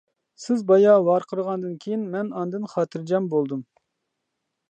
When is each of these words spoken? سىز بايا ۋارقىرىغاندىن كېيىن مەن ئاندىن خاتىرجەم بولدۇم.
سىز 0.43 0.61
بايا 0.69 0.95
ۋارقىرىغاندىن 1.07 1.75
كېيىن 1.83 2.07
مەن 2.15 2.33
ئاندىن 2.39 2.65
خاتىرجەم 2.73 3.27
بولدۇم. 3.35 3.61